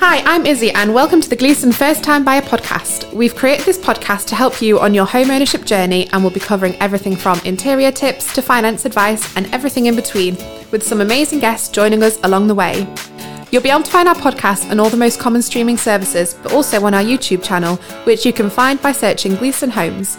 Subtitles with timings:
[0.00, 3.12] Hi, I'm Izzy, and welcome to the Gleeson First Time Buyer podcast.
[3.12, 6.38] We've created this podcast to help you on your home ownership journey, and we'll be
[6.38, 10.36] covering everything from interior tips to finance advice and everything in between,
[10.70, 12.86] with some amazing guests joining us along the way.
[13.50, 16.52] You'll be able to find our podcast on all the most common streaming services, but
[16.52, 17.74] also on our YouTube channel,
[18.04, 20.16] which you can find by searching Gleeson Homes.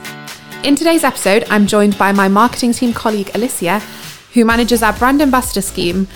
[0.66, 3.80] In today's episode, I'm joined by my marketing team colleague Alicia,
[4.34, 6.10] who manages our brand ambassador scheme.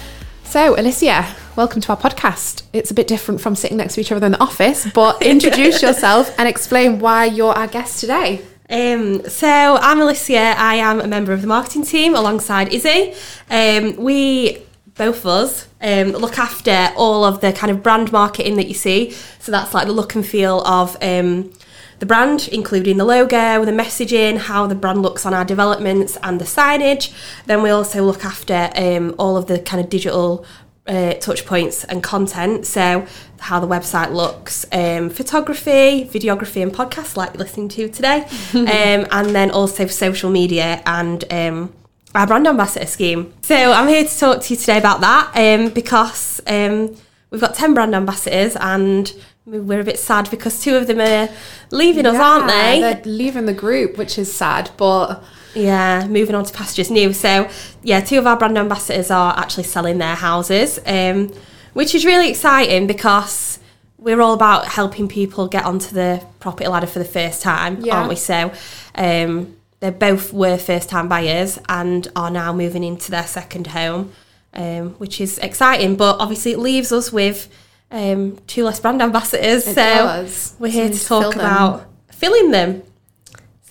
[0.44, 2.64] So, Alicia, welcome to our podcast.
[2.74, 5.82] It's a bit different from sitting next to each other in the office, but introduce
[5.84, 8.42] yourself and explain why you're our guest today.
[8.70, 10.56] Um, so I'm Alicia.
[10.58, 13.14] I am a member of the marketing team alongside Izzy.
[13.52, 14.64] Um, we
[14.96, 18.74] both of us um, look after all of the kind of brand marketing that you
[18.74, 19.12] see.
[19.40, 21.52] So that's like the look and feel of um,
[22.00, 26.40] the brand, including the logo, the messaging, how the brand looks on our developments, and
[26.40, 27.14] the signage.
[27.46, 30.46] Then we also look after um, all of the kind of digital
[30.88, 32.66] uh, touch points and content.
[32.66, 33.06] So,
[33.40, 39.08] how the website looks, um, photography, videography, and podcasts like you're listening to today, um,
[39.12, 41.74] and then also social media and um,
[42.16, 43.34] our brand ambassador scheme.
[43.42, 46.96] So, I'm here to talk to you today about that um, because um,
[47.30, 49.14] we've got 10 brand ambassadors and
[49.46, 51.30] we're a bit sad because two of them are
[51.72, 52.80] leaving us, aren't they?
[52.80, 57.14] They're leaving the group, which is sad, but Yeah, moving on to pastures new.
[57.14, 57.48] So,
[57.84, 61.32] yeah, two of our brand ambassadors are actually selling their houses, um,
[61.74, 63.60] which is really exciting because
[64.00, 67.98] we're all about helping people get onto the property ladder for the first time, Yeah.
[67.98, 68.16] aren't we?
[68.16, 68.52] So,
[68.96, 74.12] um, they both were first time buyers and are now moving into their second home,
[74.56, 75.96] um, which is exciting.
[75.98, 77.48] But obviously, it leaves us with
[77.94, 79.66] um, two less brand ambassadors.
[79.68, 80.56] It so, does.
[80.60, 82.84] we're here So to talk fill about filling them.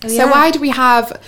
[0.06, 0.30] So yeah.
[0.30, 1.20] why do we have?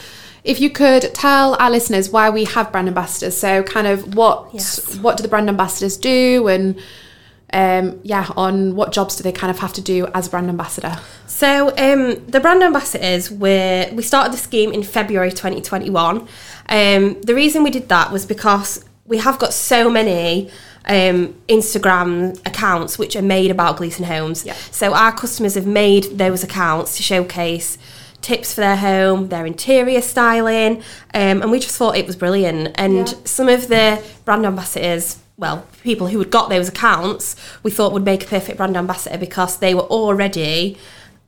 [0.45, 4.49] If you could tell our listeners why we have brand ambassadors, so kind of what
[4.53, 4.97] Yes.
[4.99, 6.79] what do the brand ambassadors do, and
[7.53, 10.49] um, yeah, on what jobs do they kind of have to do as a brand
[10.49, 10.99] ambassador?
[11.27, 16.29] So um, the brand ambassadors were we started the scheme in February 2021.
[16.69, 20.51] Um, the reason we did that was because we have got so many
[20.87, 24.45] um, Instagram accounts which are made about Gleeson Homes.
[24.45, 24.55] Yeah.
[24.71, 27.79] So our customers have made those accounts to showcase
[28.21, 30.79] tips for their home, their interior styling,
[31.13, 32.73] um, and we just thought it was brilliant.
[32.77, 33.15] And Yeah.
[33.25, 38.05] some of the brand ambassadors, well, people who had got those accounts, we thought would
[38.05, 40.79] make a perfect brand ambassador because they were already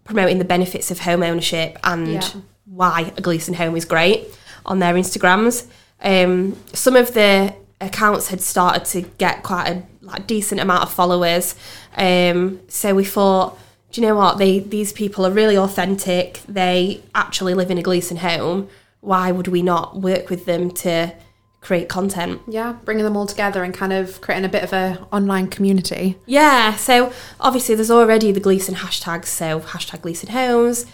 [0.04, 2.22] promoting the benefits of home ownership and Yeah.
[2.64, 4.28] why a Gleeson home is great
[4.64, 5.64] on their Instagrams.
[6.02, 10.92] Um, some of the accounts had started to get quite a like decent amount of
[10.92, 11.54] followers,
[11.96, 13.58] um, so we thought,
[13.92, 14.38] do you know what?
[14.38, 16.40] They these people are really authentic.
[16.48, 18.68] They actually live in a Gleeson home.
[19.00, 21.14] Why would we not work with them to
[21.60, 22.42] create content?
[22.48, 26.16] Yeah, bringing them all together and kind of creating a bit of a online community.
[26.26, 30.86] Yeah, so obviously there's already the Gleeson hashtags, so hashtag Gleeson Homes,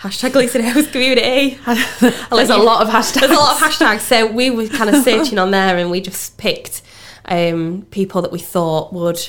[0.00, 1.58] hashtag Gleeson Homes Community.
[2.30, 3.20] There's a lot of hashtags.
[3.20, 6.00] There's a lot of hashtags, so we were kind of searching on there and we
[6.00, 6.82] just picked
[7.26, 9.20] um, people that we thought would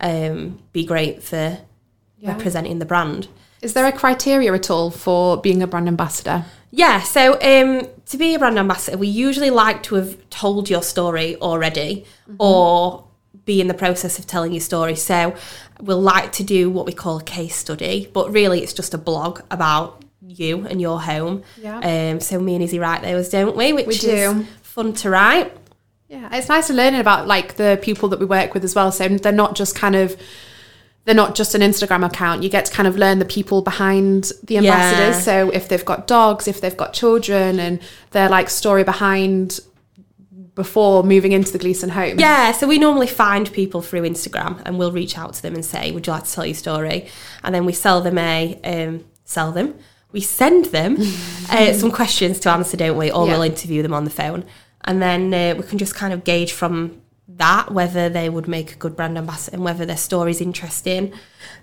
[0.00, 1.58] um, be great for
[2.18, 2.32] Yeah.
[2.32, 3.28] representing the brand.
[3.62, 6.44] Is there a criteria at all for being a brand ambassador?
[6.70, 10.82] Yeah, so um, to be a brand ambassador, we usually like to have told your
[10.82, 12.04] story already
[12.38, 13.04] or
[13.46, 14.96] be in the process of telling your story.
[14.96, 15.34] So
[15.80, 18.98] we'll like to do what we call a case study, but really it's just a
[18.98, 21.42] blog about you and your home.
[21.56, 21.78] Yeah.
[21.78, 23.72] Um, so me and Izzy write those, don't we?
[23.72, 25.56] Which We is fun to write.
[26.08, 28.92] Yeah, it's nice to learn about like the people that we work with as well.
[28.92, 30.16] So they're not just kind of
[31.04, 32.42] they're not just an Instagram account.
[32.42, 35.16] You get to kind of learn the people behind the ambassadors.
[35.16, 35.20] Yeah.
[35.20, 39.60] So if they've got dogs, if they've got children, and their like story behind
[40.54, 42.18] before moving into the Gleeson home.
[42.18, 45.64] Yeah, so we normally find people through Instagram and we'll reach out to them and
[45.64, 47.08] say, Would you like to tell your story?
[47.44, 49.74] And then we sell them a um, sell them
[50.16, 50.96] we send them
[51.50, 53.10] uh, some questions to answer, don't we?
[53.10, 53.34] Or yeah.
[53.34, 54.44] we'll interview them on the phone.
[54.84, 58.72] And then uh, we can just kind of gauge from that whether they would make
[58.72, 61.12] a good brand ambassador and whether their story is interesting.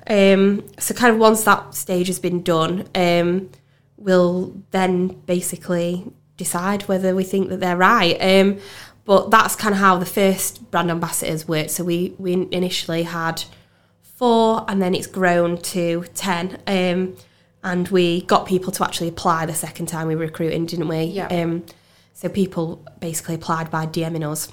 [0.05, 3.49] Um, so, kind of once that stage has been done, um,
[3.97, 8.17] we'll then basically decide whether we think that they're right.
[8.21, 8.59] Um,
[9.03, 11.71] but that's kind of how the first brand ambassadors worked.
[11.71, 13.45] So, we, we initially had
[14.03, 17.17] four, and then it's grown to 10 um,
[17.63, 21.03] and we got people to actually apply the second time we were recruiting, didn't we?
[21.03, 21.27] Yeah.
[21.27, 21.65] Um,
[22.13, 24.51] so people basically applied by DMing us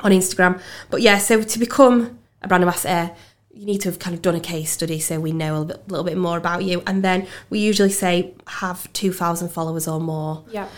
[0.00, 0.60] on Instagram.
[0.90, 3.14] But yeah, so to become a brand ambassador,
[3.52, 5.64] you need to have kind of done a case study so we know a little
[5.66, 6.82] bit, little bit more about you.
[6.86, 10.68] And then we usually say have 2,000 followers or more, Yeah.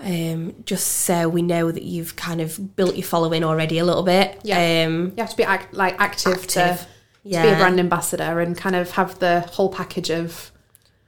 [0.00, 4.02] um, just so we know that you've kind of built your following already a little
[4.04, 4.38] bit.
[4.44, 4.84] Yeah.
[4.86, 6.86] Um, You have to be act- like active, to Active.
[7.24, 10.52] to be a brand ambassador and kind of have the whole package of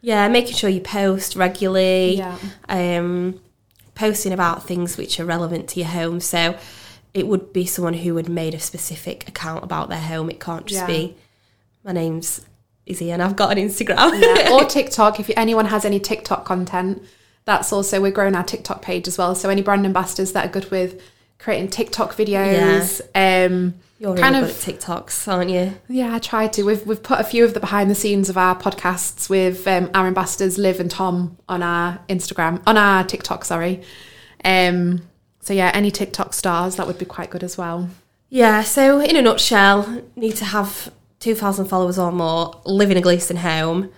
[0.03, 2.17] Yeah, making sure you post regularly.
[2.17, 2.39] Yeah.
[2.69, 3.41] Um,
[3.95, 6.21] posting about things which are relevant to your home.
[6.21, 6.57] So
[7.13, 10.31] it would be someone who had made a specific account about their home.
[10.31, 10.87] It can't just Yeah.
[10.87, 11.17] be
[11.85, 12.41] my name's
[12.87, 14.21] Izzy and I've got an Instagram.
[14.21, 15.21] Yeah, or TikTok.
[15.21, 17.03] If anyone has any TikTok content,
[17.45, 19.35] that's also we're growing our TikTok page as well.
[19.35, 21.01] So any brand ambassadors that are good with
[21.39, 25.75] creating TikTok videos, um, You're really kind good of at TikToks, aren't you?
[25.89, 26.63] yeah, I try to.
[26.65, 29.91] We've we've put a few of the behind the scenes of our podcasts with um,
[29.95, 33.45] our ambassadors Liv and Tom on our Instagram on our TikTok.
[33.45, 33.83] Sorry.
[34.43, 35.03] Um,
[35.41, 37.91] so yeah, any TikTok stars that would be quite good as well.
[38.31, 43.01] Yeah, so in a nutshell, need to have 2,000 followers or more, live in a
[43.03, 43.91] Gleeson home,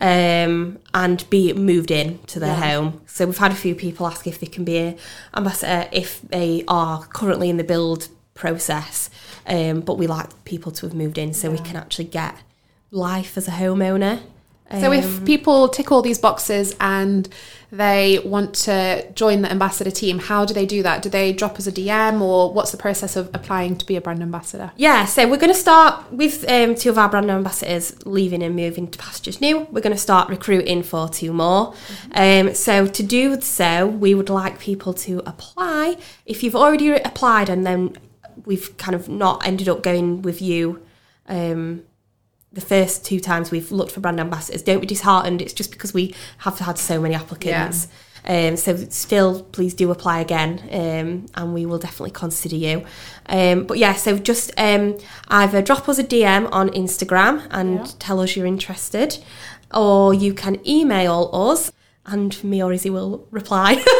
[0.00, 2.70] um, and be moved in to their Yeah.
[2.76, 3.00] home.
[3.06, 4.96] So we've had a few people ask if they can be an
[5.36, 9.10] ambassador if they are currently in the build process,
[9.46, 12.36] um, but we like people to have moved in so we can actually get
[12.90, 14.20] life as a homeowner.
[14.72, 17.28] So Um, if people tick all these boxes and
[17.72, 21.02] they want to join the ambassador team, how do they do that?
[21.02, 24.00] Do they drop us a DM or what's the process of applying to be a
[24.00, 24.70] brand ambassador?
[24.76, 28.54] Yeah, so we're going to start with um, two of our brand ambassadors leaving and
[28.54, 29.66] moving to Pastures New.
[29.72, 31.74] We're going to start recruiting for two more.
[32.12, 35.96] Um, so to do so, we would like people to apply.
[36.26, 37.96] If you've already applied and then
[38.50, 40.82] we've kind of not ended up going with you
[41.26, 41.82] um,
[42.52, 45.40] the first two times we've looked for brand ambassadors, don't be disheartened.
[45.40, 47.86] It's just because we have had so many applicants.
[48.26, 52.84] Um, so still, please do apply again, um, and we will definitely consider you.
[53.26, 54.98] Um, but yeah, so just um,
[55.28, 57.86] either drop us a DM on Instagram and Yeah.
[58.00, 59.18] tell us you're interested,
[59.72, 61.70] or you can email us,
[62.04, 63.82] and me or Izzy will reply.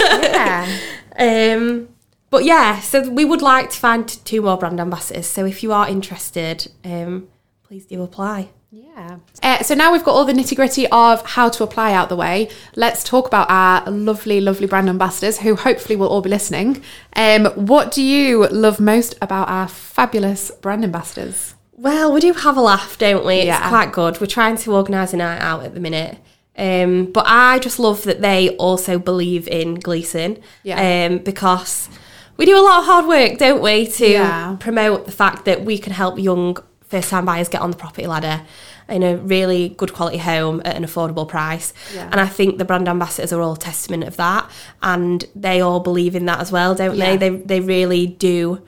[1.21, 1.87] Yeah.
[2.31, 5.27] But yeah, so we would like to find two more brand ambassadors.
[5.27, 7.29] So if you are interested, um,
[7.65, 8.51] please do apply.
[8.73, 9.17] Yeah.
[9.43, 12.15] Uh, so now we've got all the nitty gritty of how to apply out the
[12.15, 12.49] way.
[12.77, 16.81] Let's talk about our lovely, lovely brand ambassadors who hopefully will all be listening.
[17.17, 21.57] Um, what do you love most about our fabulous brand ambassadors?
[21.73, 23.37] Well, we do have a laugh, don't we?
[23.39, 23.69] It's Yeah.
[23.69, 24.21] quite good.
[24.21, 26.19] We're trying to organise a night out at the minute.
[26.57, 30.39] Um, but I just love that they also believe in Gleeson.
[30.63, 31.07] Yeah.
[31.09, 31.89] Um, because
[32.41, 34.57] we do a lot of hard work, don't we, to Yeah.
[34.59, 36.57] promote the fact that we can help young
[36.89, 38.41] first time buyers get on the property ladder
[38.89, 41.73] in a really good quality home at an affordable price.
[41.95, 42.09] Yeah.
[42.11, 44.51] And I think the brand ambassadors are all testament of that.
[44.83, 47.15] And they all believe in that as well, don't Yeah.
[47.17, 47.17] they?
[47.17, 48.63] They they really do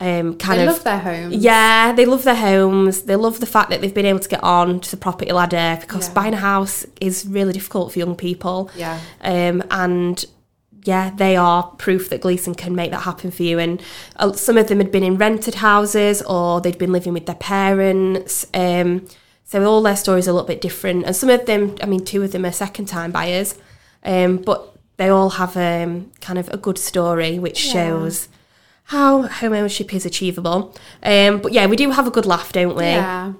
[0.00, 1.34] um, kind of They of love their homes.
[1.36, 3.02] yeah, they love their homes.
[3.02, 5.78] They love the fact that they've been able to get on to the property ladder
[5.80, 6.14] because Yeah.
[6.14, 8.68] buying a house is really difficult for young people.
[8.76, 8.98] Yeah.
[9.22, 10.24] Um, and
[10.84, 13.58] yeah, they are proof that Gleeson can make that happen for you.
[13.58, 13.80] And
[14.16, 17.36] uh, some of them had been in rented houses or they'd been living with their
[17.36, 18.46] parents.
[18.54, 19.06] Um,
[19.44, 21.04] so all their stories are a little bit different.
[21.06, 23.54] And some of them, I mean, two of them are second time buyers,
[24.04, 27.72] um, but they all have um, kind of a good story which Yeah.
[27.72, 28.28] shows
[28.86, 30.74] how home ownership is achievable.
[31.02, 32.84] Um, but yeah, we do have a good laugh, don't we?
[32.84, 33.32] Yeah.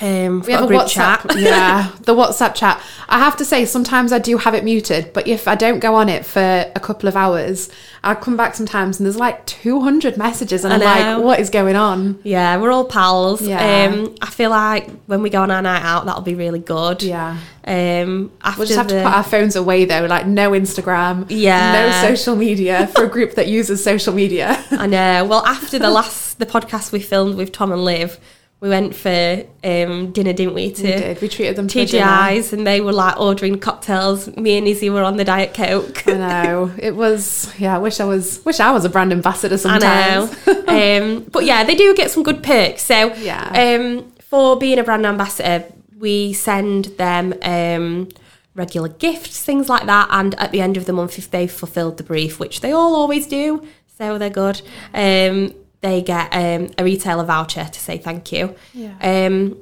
[0.00, 1.40] Um, We have a, group WhatsApp.
[1.40, 2.80] yeah, the WhatsApp chat.
[3.08, 5.94] I have to say, sometimes I do have it muted, but if I don't go
[5.94, 6.40] on it for
[6.74, 7.68] a couple of hours,
[8.02, 11.16] I come back sometimes and there's like 200 messages, and I I'm know.
[11.18, 12.18] like, what is going on?
[12.24, 13.42] Yeah, we're all pals.
[13.42, 13.90] Yeah.
[13.92, 17.02] Um, I feel like when we go on our night out, that'll be really good.
[17.02, 17.36] Yeah.
[17.62, 21.26] Um, after We'll just have the, to put our phones away though, like no Instagram,
[21.28, 21.72] Yeah.
[21.72, 24.64] no social media for a group that uses social media.
[24.70, 25.26] I know.
[25.26, 28.18] Well, after the last the podcast we filmed with Tom and Liv,
[28.60, 30.70] we went for um, dinner, didn't we?
[30.72, 31.20] To we did.
[31.22, 31.78] We treated them to.
[31.78, 34.34] TGI's, and they were like ordering cocktails.
[34.36, 36.06] Me and Izzy were on the diet coke.
[36.06, 37.52] I know it was.
[37.58, 38.44] Yeah, I wish I was.
[38.44, 40.46] Wish I was a brand ambassador I sometimes.
[40.46, 40.64] know.
[40.68, 42.82] um, but yeah, they do get some good perks.
[42.82, 43.48] So Yeah.
[43.80, 45.64] um, for being a brand ambassador,
[45.98, 48.08] we send them um,
[48.54, 50.08] regular gifts, things like that.
[50.10, 52.94] And at the end of the month, if they've fulfilled the brief, which they all
[52.94, 53.66] always do,
[53.98, 54.60] so they're good,
[54.94, 58.54] um, they get um, a retailer voucher to say thank you.
[58.74, 58.94] Yeah.
[59.00, 59.56] Um,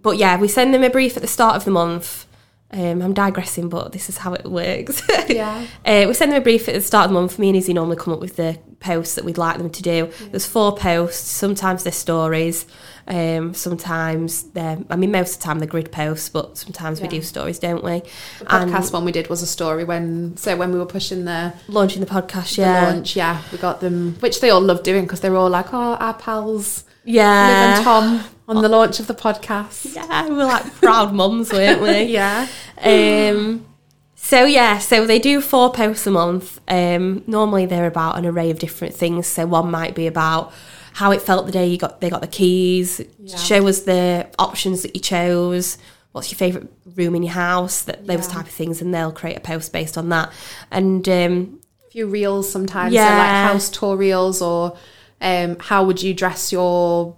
[0.00, 2.26] but yeah, we send them a brief at the start of the month.
[2.72, 5.02] Um, I'm digressing, but this is how it works.
[5.28, 5.66] Yeah.
[5.84, 7.38] Uh, we send them a brief at the start of the month.
[7.38, 10.10] Me and Izzy normally come up with the posts that we'd like them to do.
[10.30, 11.30] There's four posts.
[11.30, 12.66] Sometimes they're stories.
[13.06, 17.08] Um, sometimes they're, I mean, most of the time they're grid posts, but sometimes we
[17.08, 18.02] do stories, don't we?
[18.40, 21.54] The podcast one we did was a story when so when we were pushing the,
[21.68, 22.90] Launching the podcast, the yeah.
[22.90, 25.72] launch, yeah, we got them, which they all loved doing because they were all like,
[25.72, 27.76] oh, our pals, Liv Yeah.
[27.76, 29.94] and Tom on the launch of the podcast.
[29.94, 32.02] Yeah, we we're like proud mums, weren't we?
[32.04, 32.46] Yeah,
[32.82, 33.66] Um,
[34.14, 36.60] so yeah, so they do four posts a month.
[36.68, 39.26] Um, normally they're about an array of different things.
[39.26, 40.52] So one might be about
[40.94, 43.00] how it felt the day you got they got the keys.
[43.18, 43.36] Yeah.
[43.36, 45.78] Show us the options that you chose.
[46.12, 47.82] What's your favourite room in your house?
[47.82, 48.34] That those Yeah.
[48.34, 50.30] type of things, and they'll create a post based on that.
[50.70, 53.16] And um, A few reels sometimes, so Yeah.
[53.18, 54.76] like house tour reels, or
[55.22, 57.16] um, how would you dress your,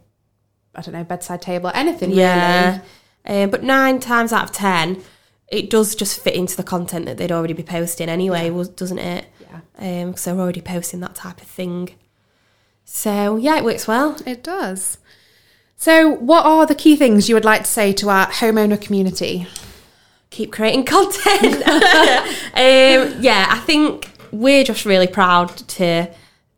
[0.74, 2.80] I don't know, bedside table, anything yeah,
[3.26, 3.42] really.
[3.44, 5.02] um, but nine times out of ten,
[5.48, 8.98] it does just fit into the content that they'd already be posting anyway, was doesn't
[8.98, 9.26] it?
[9.40, 11.90] Yeah, Um, because they're already posting that type of thing.
[12.84, 14.16] So yeah, it works well.
[14.26, 14.98] it does.
[15.76, 19.48] So, what are the key things you would like to say to our homeowner community?
[20.34, 21.62] keep creating content.
[21.68, 26.10] um, yeah, I think we're just really proud to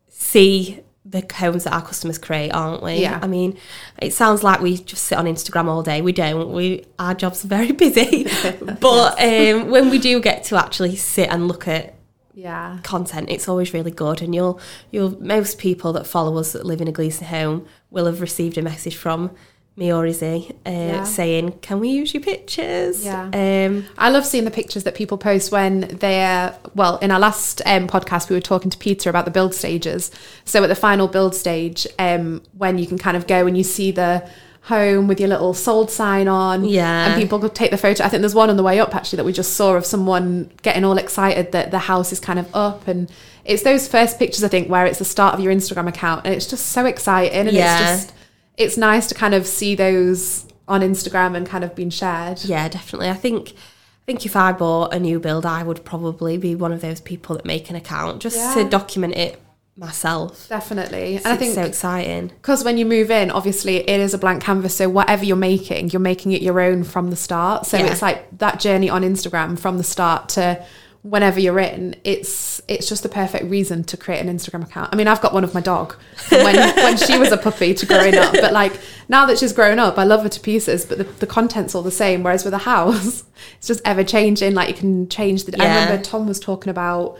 [0.09, 0.81] see
[1.21, 2.97] the homes that our customers create, aren't we?
[2.97, 3.19] Yeah.
[3.23, 3.57] I mean,
[4.01, 6.03] it sounds like we just sit on Instagram all day.
[6.03, 6.53] We don't.
[6.53, 8.27] We our jobs are very busy,
[8.81, 11.95] but um, when we do get to actually sit and look at
[12.35, 14.23] Yeah, content, it's always really good.
[14.23, 18.07] And you'll you'll most people that follow us that live in a Gleeson home will
[18.07, 19.31] have received a message from
[19.77, 21.05] me or Izzy uh, Yeah.
[21.05, 23.29] saying, "Can we use your pictures?" Yeah.
[23.33, 26.97] Um, I love seeing the pictures that people post when they're well.
[26.99, 30.11] In our last um, podcast, we were talking to Peter about the build stages.
[30.45, 33.65] So at the final build stage, um, when you can kind of go and you
[33.65, 34.27] see the
[34.63, 37.07] home with your little sold sign on, Yeah.
[37.13, 38.03] and people could take the photo.
[38.03, 40.51] I think there's one on the way up actually that we just saw of someone
[40.63, 43.11] getting all excited that the house is kind of up and.
[43.45, 46.35] It's those first pictures, I think, where it's the start of your Instagram account, and
[46.35, 47.93] it's just so exciting, and Yeah.
[47.93, 48.13] it's just,
[48.57, 52.43] it's nice to kind of see those on Instagram and kind of being shared.
[52.45, 53.09] Yeah, definitely.
[53.11, 56.73] I think I think if I bought a new build, I would probably be one
[56.73, 58.55] of those people that make an account just Yeah.
[58.55, 59.41] to document it
[59.77, 60.49] myself.
[60.49, 61.17] Definitely.
[61.17, 62.29] And I think so exciting.
[62.29, 64.75] because when you move in, obviously it is a blank canvas.
[64.77, 67.67] So whatever you're making, you're making it your own from the start.
[67.67, 67.87] So Yeah.
[67.87, 70.65] it's like that journey on Instagram from the start to
[71.09, 71.95] whenever you're in.
[72.05, 74.91] It's it's just the perfect reason to create an Instagram account.
[74.93, 75.95] I mean, I've got one of my dog
[76.31, 78.33] when when she was a puppy to growing up.
[78.33, 78.73] But like
[79.09, 80.85] now that she's grown up, I love her to pieces.
[80.85, 82.23] But the, the content's all the same.
[82.23, 83.25] Whereas with a house,
[83.59, 84.55] it's just ever changing.
[84.55, 85.61] Like you can change the.
[85.63, 87.19] I remember Tom was talking about.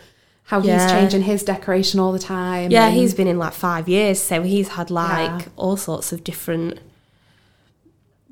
[0.49, 0.89] How he's Yeah.
[1.01, 2.71] changing his decoration all the time.
[2.71, 5.49] Yeah, and- he's been in like five years, so he's had like Yeah.
[5.57, 6.79] all sorts of different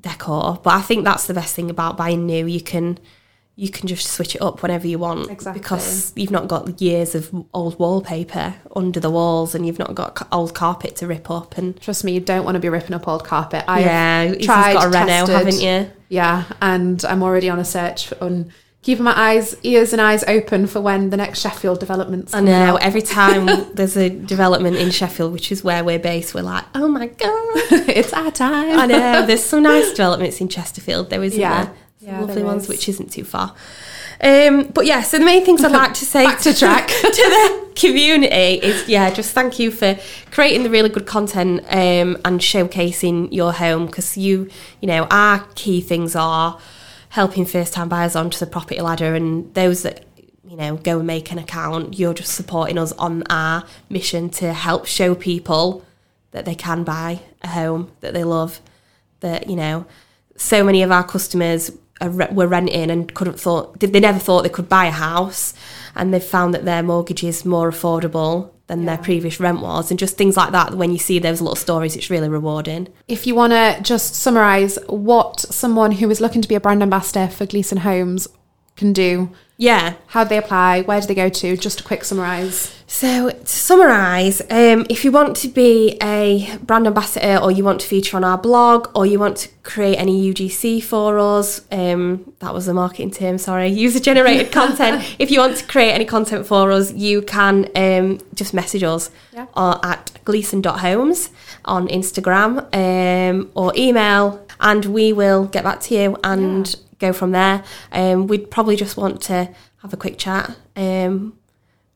[0.01, 0.59] decor.
[0.63, 2.45] But I think that's the best thing about buying new.
[2.45, 2.99] You can
[3.57, 5.61] you can just switch it up whenever you want Exactly.
[5.61, 10.27] because you've not got years of old wallpaper under the walls, and you've not got
[10.31, 11.57] old carpet to rip up.
[11.57, 13.63] And Trust me, you don't want to be ripping up old carpet.
[13.67, 15.89] I've yeah, tried, got a reno, haven't you?
[16.09, 20.67] Yeah, and I'm already on a search on keeping my eyes, ears, and eyes open
[20.67, 22.33] for when the next Sheffield developments.
[22.35, 22.75] I know.
[22.75, 22.81] out.
[22.83, 26.87] Every time there's a development in Sheffield, which is where we're based, we're like, oh
[26.89, 27.17] my god.
[27.89, 28.77] it's our time.
[28.79, 29.25] I know.
[29.25, 31.65] There's some nice developments in Chesterfield, though, isn't Yeah.
[31.65, 31.73] there?
[32.05, 32.69] Yeah, lovely ones, is.
[32.69, 33.55] which isn't too far.
[34.21, 36.87] Um, but yeah, so the main things I'd like to say Back to track.
[37.01, 39.97] to the community is yeah, just thank you for
[40.31, 44.49] creating the really good content um, and showcasing your home because you,
[44.81, 46.59] you know, our key things are
[47.09, 50.05] helping first time buyers onto the property ladder and those that
[50.47, 51.97] you know go and make an account.
[51.97, 55.83] You're just supporting us on our mission to help show people
[56.31, 58.61] that they can buy a home that they love.
[59.21, 59.85] That you know,
[60.35, 61.71] so many of our customers
[62.01, 65.53] were renting and couldn't thought they never thought they could buy a house,
[65.95, 69.99] and they've found that their mortgage is more affordable than their previous rent was, and
[69.99, 70.73] just things like that.
[70.73, 72.87] When you see those little stories, it's really rewarding.
[73.07, 76.81] If you want to just summarise what someone who is looking to be a brand
[76.81, 78.27] ambassador for Gleeson Homes
[78.75, 79.93] can do, Yeah.
[80.07, 81.55] how do they apply, where do they go to?
[81.57, 82.71] Just a quick summarise.
[82.87, 87.81] So to summarise, um, if you want to be a brand ambassador, or you want
[87.81, 92.33] to feature on our blog, or you want to create any UGC for us, um,
[92.39, 93.37] that was the marketing term.
[93.37, 95.03] Sorry, user generated content.
[95.19, 99.09] If you want to create any content for us, you can um, just message us
[99.33, 99.47] Yeah.
[99.55, 101.29] or at gleeson.homes
[101.65, 107.31] on Instagram um, or email, and we will get back to you and go from
[107.31, 107.63] there.
[107.91, 109.49] Um, we'd probably just want to
[109.81, 110.55] have a quick chat.
[110.75, 111.37] Um,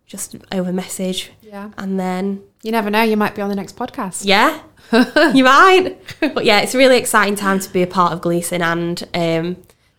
[0.05, 1.69] just over message Yeah.
[1.77, 4.25] and then You never know, you might be on the next podcast.
[4.25, 4.61] yeah
[5.35, 8.63] you might but yeah it's a really exciting time to be a part of gleeson
[8.63, 9.57] and um,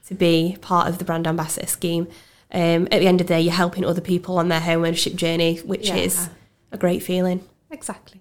[0.09, 2.09] to be part of the brand ambassador scheme
[2.51, 5.15] um, at the end of the day you're helping other people on their home ownership
[5.15, 5.97] journey which Yeah.
[5.97, 6.29] is
[6.73, 8.21] a great feeling Exactly.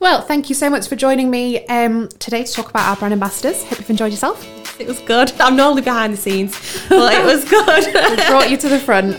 [0.00, 3.12] Well, thank you so much for joining me um, today to talk about our brand
[3.12, 3.62] ambassadors.
[3.64, 4.46] Hope you've enjoyed yourself.
[4.80, 6.52] it was good i'm normally behind the scenes
[6.88, 9.18] but it was good we Brought you to the front.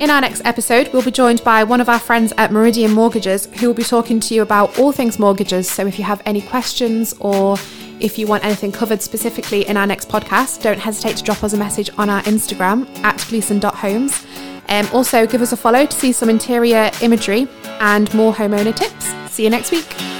[0.00, 3.46] In our next episode, we'll be joined by one of our friends at Meridian Mortgages
[3.60, 5.68] who will be talking to you about all things mortgages.
[5.68, 7.56] So if you have any questions or
[8.00, 11.52] if you want anything covered specifically in our next podcast, don't hesitate to drop us
[11.52, 14.26] a message on our Instagram at gleeson.homes.
[14.68, 17.48] Um, also, give us a follow to see some interior imagery
[17.80, 19.15] and more homeowner tips.
[19.36, 20.15] See you next week.